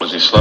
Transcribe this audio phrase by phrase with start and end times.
[0.00, 0.32] Was?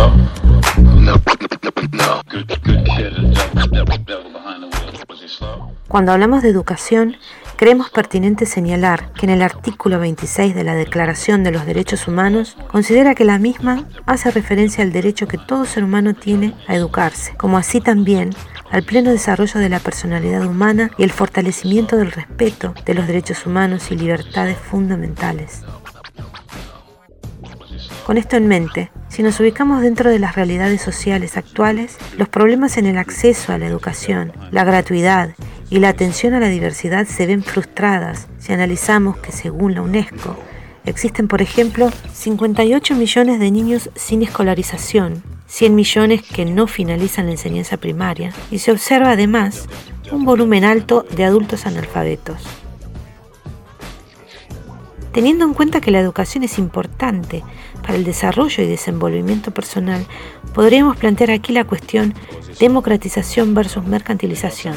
[5.89, 7.17] Cuando hablamos de educación,
[7.57, 12.55] creemos pertinente señalar que en el artículo 26 de la Declaración de los Derechos Humanos
[12.71, 17.35] considera que la misma hace referencia al derecho que todo ser humano tiene a educarse,
[17.35, 18.29] como así también
[18.71, 23.45] al pleno desarrollo de la personalidad humana y el fortalecimiento del respeto de los derechos
[23.45, 25.63] humanos y libertades fundamentales.
[28.05, 32.77] Con esto en mente, si nos ubicamos dentro de las realidades sociales actuales, los problemas
[32.77, 35.35] en el acceso a la educación, la gratuidad
[35.69, 40.37] y la atención a la diversidad se ven frustradas si analizamos que según la UNESCO
[40.85, 47.33] existen, por ejemplo, 58 millones de niños sin escolarización, 100 millones que no finalizan la
[47.33, 49.67] enseñanza primaria y se observa además
[50.13, 52.58] un volumen alto de adultos analfabetos.
[55.11, 57.43] Teniendo en cuenta que la educación es importante
[57.81, 60.05] para el desarrollo y desenvolvimiento personal,
[60.53, 62.13] podríamos plantear aquí la cuestión
[62.59, 64.75] democratización versus mercantilización.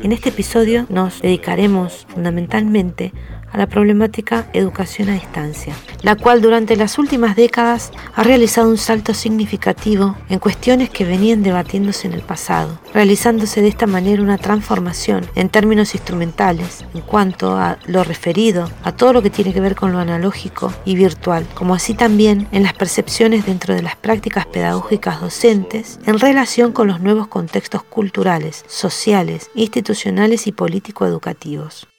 [0.00, 3.12] En este episodio nos dedicaremos fundamentalmente
[3.52, 8.78] a la problemática educación a distancia, la cual durante las últimas décadas ha realizado un
[8.78, 14.38] salto significativo en cuestiones que venían debatiéndose en el pasado, realizándose de esta manera una
[14.38, 19.60] transformación en términos instrumentales en cuanto a lo referido a todo lo que tiene que
[19.60, 23.96] ver con lo analógico y virtual, como así también en las percepciones dentro de las
[23.96, 31.91] prácticas pedagógicas docentes en relación con los nuevos contextos culturales, sociales, institucionales y político-educativos.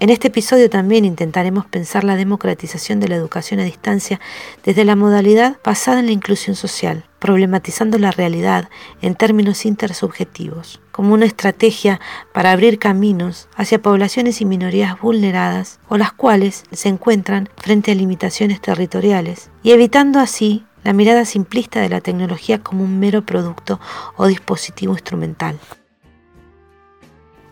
[0.00, 4.20] En este episodio también intentaremos pensar la democratización de la educación a distancia
[4.64, 8.68] desde la modalidad basada en la inclusión social, problematizando la realidad
[9.02, 12.00] en términos intersubjetivos, como una estrategia
[12.32, 17.94] para abrir caminos hacia poblaciones y minorías vulneradas o las cuales se encuentran frente a
[17.94, 23.80] limitaciones territoriales, y evitando así la mirada simplista de la tecnología como un mero producto
[24.16, 25.58] o dispositivo instrumental.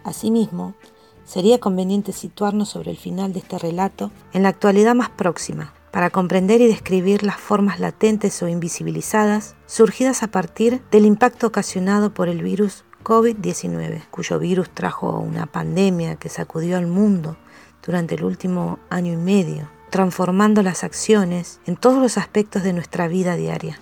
[0.05, 0.75] Asimismo,
[1.25, 6.11] sería conveniente situarnos sobre el final de este relato en la actualidad más próxima, para
[6.11, 12.29] comprender y describir las formas latentes o invisibilizadas surgidas a partir del impacto ocasionado por
[12.29, 17.37] el virus COVID-19, cuyo virus trajo una pandemia que sacudió al mundo
[17.85, 23.07] durante el último año y medio, transformando las acciones en todos los aspectos de nuestra
[23.07, 23.79] vida diaria,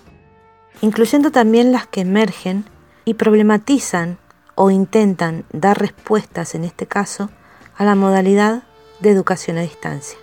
[0.81, 2.65] incluyendo también las que emergen
[3.05, 4.17] y problematizan
[4.55, 7.29] o intentan dar respuestas, en este caso,
[7.75, 8.63] a la modalidad
[8.99, 10.17] de educación a distancia.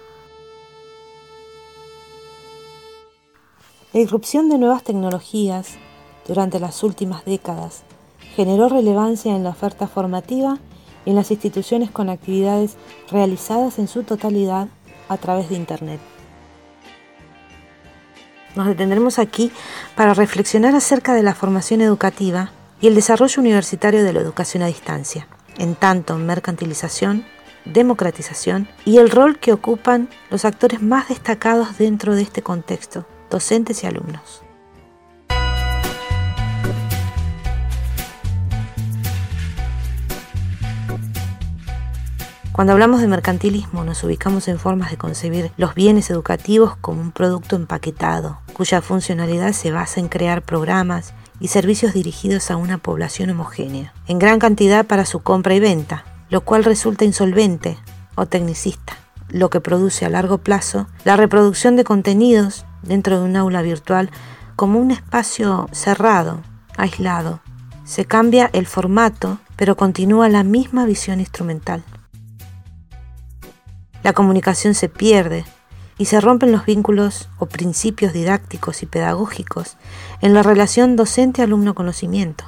[3.92, 5.76] La irrupción de nuevas tecnologías
[6.26, 7.82] durante las últimas décadas
[8.36, 10.58] generó relevancia en la oferta formativa
[11.04, 12.76] y en las instituciones con actividades
[13.10, 14.68] realizadas en su totalidad
[15.08, 16.00] a través de Internet.
[18.54, 19.50] Nos detendremos aquí
[19.96, 24.66] para reflexionar acerca de la formación educativa y el desarrollo universitario de la educación a
[24.66, 25.28] distancia,
[25.58, 27.24] en tanto mercantilización
[27.72, 33.84] democratización y el rol que ocupan los actores más destacados dentro de este contexto, docentes
[33.84, 34.42] y alumnos.
[42.52, 47.12] Cuando hablamos de mercantilismo nos ubicamos en formas de concebir los bienes educativos como un
[47.12, 53.30] producto empaquetado, cuya funcionalidad se basa en crear programas y servicios dirigidos a una población
[53.30, 57.78] homogénea, en gran cantidad para su compra y venta, lo cual resulta insolvente
[58.14, 58.96] o tecnicista,
[59.28, 64.10] lo que produce a largo plazo la reproducción de contenidos dentro de un aula virtual
[64.56, 66.42] como un espacio cerrado,
[66.76, 67.40] aislado.
[67.84, 71.84] Se cambia el formato, pero continúa la misma visión instrumental.
[74.02, 75.44] La comunicación se pierde
[75.98, 79.76] y se rompen los vínculos o principios didácticos y pedagógicos
[80.22, 82.44] en la relación docente-alumno-conocimiento.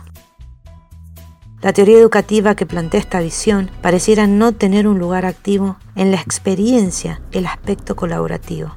[1.61, 6.17] La teoría educativa que plantea esta visión pareciera no tener un lugar activo en la
[6.19, 8.75] experiencia, el aspecto colaborativo.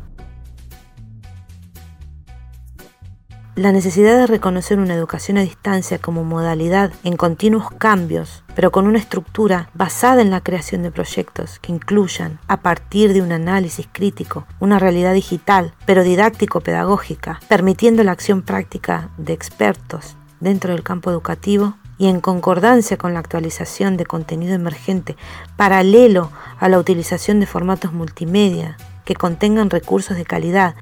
[3.56, 8.88] La necesidad de reconocer una educación a distancia como modalidad en continuos cambios, pero con
[8.88, 13.88] una estructura basada en la creación de proyectos que incluyan, a partir de un análisis
[13.92, 21.10] crítico, una realidad digital, pero didáctico-pedagógica, permitiendo la acción práctica de expertos dentro del campo
[21.10, 25.16] educativo, y en concordancia con la actualización de contenido emergente
[25.56, 30.76] paralelo a la utilización de formatos multimedia que contengan recursos de calidad,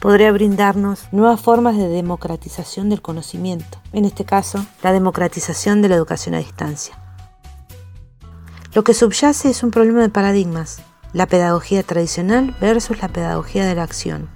[0.00, 5.96] podría brindarnos nuevas formas de democratización del conocimiento, en este caso, la democratización de la
[5.96, 7.03] educación a distancia.
[8.74, 10.80] Lo que subyace es un problema de paradigmas,
[11.12, 14.28] la pedagogía tradicional versus la pedagogía de la acción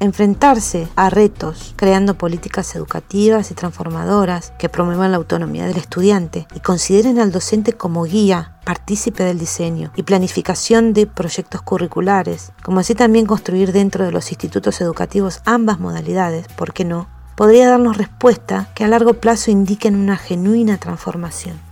[0.00, 6.60] enfrentarse a retos creando políticas educativas y transformadoras que promuevan la autonomía del estudiante y
[6.60, 12.94] consideren al docente como guía, partícipe del diseño y planificación de proyectos curriculares, como así
[12.94, 17.08] también construir dentro de los institutos educativos ambas modalidades, ¿por qué no?
[17.34, 21.67] podría darnos respuesta que a largo plazo indiquen una genuina transformación.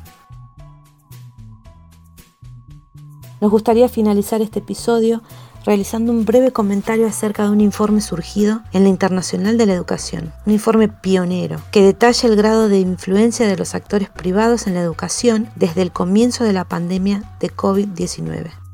[3.41, 5.23] Nos gustaría finalizar este episodio
[5.67, 10.33] realizando un breve comentario acerca de un informe surgido en la Internacional de la Educación,
[10.47, 14.81] un informe pionero que detalla el grado de influencia de los actores privados en la
[14.81, 18.66] educación desde el comienzo de la pandemia de COVID-19.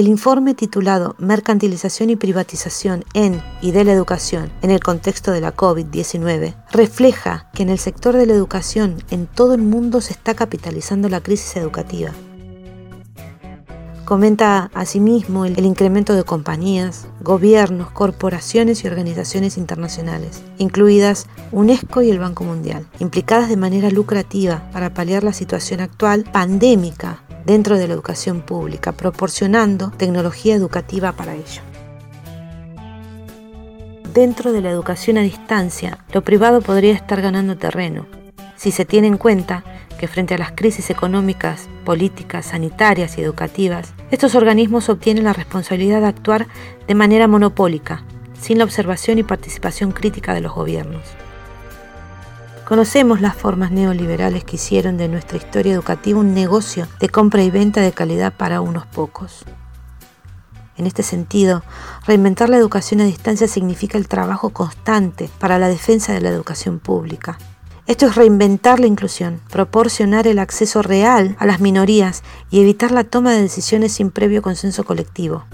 [0.00, 5.42] El informe titulado Mercantilización y privatización en y de la educación en el contexto de
[5.42, 10.14] la COVID-19 refleja que en el sector de la educación en todo el mundo se
[10.14, 12.12] está capitalizando la crisis educativa
[14.10, 22.18] Comenta asimismo el, incremento de compañías, gobiernos, corporaciones y organizaciones internacionales, incluidas UNESCO y el
[22.18, 27.94] Banco Mundial, implicadas de manera lucrativa para paliar la situación actual pandémica dentro de la
[27.94, 31.62] educación pública, proporcionando tecnología educativa para ello.
[34.12, 38.06] Dentro de la educación a distancia, lo privado podría estar ganando terreno,
[38.56, 39.62] si se tiene en cuenta
[40.00, 46.00] que frente a las crisis económicas, políticas, sanitarias y educativas, estos organismos obtienen la responsabilidad
[46.00, 46.46] de actuar
[46.88, 48.02] de manera monopólica,
[48.40, 51.02] sin la observación y participación crítica de los gobiernos.
[52.66, 57.50] Conocemos las formas neoliberales que hicieron de nuestra historia educativa un negocio de compra y
[57.50, 59.44] venta de calidad para unos pocos.
[60.78, 61.62] En este sentido,
[62.06, 66.78] reinventar la educación a distancia significa el trabajo constante para la defensa de la educación
[66.78, 67.36] pública,
[67.90, 73.02] esto es reinventar la inclusión, proporcionar el acceso real a las minorías y evitar la
[73.02, 75.44] toma de decisiones sin previo consenso colectivo.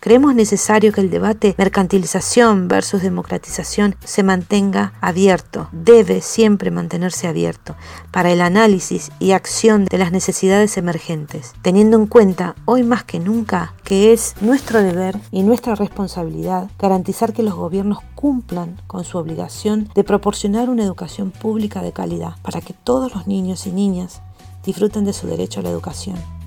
[0.00, 7.74] Creemos necesario que el debate mercantilización versus democratización se mantenga abierto, debe siempre mantenerse abierto,
[8.12, 13.18] para el análisis y acción de las necesidades emergentes, teniendo en cuenta hoy más que
[13.18, 19.18] nunca que es nuestro deber y nuestra responsabilidad garantizar que los gobiernos cumplan con su
[19.18, 24.22] obligación de proporcionar una educación pública de calidad para que todos los niños y niñas
[24.64, 26.37] disfruten de su derecho a la educación.